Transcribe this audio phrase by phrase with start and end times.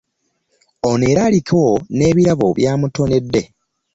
[0.89, 1.61] Ono era aliko
[1.95, 3.41] n'ebirabo by'amutonedde.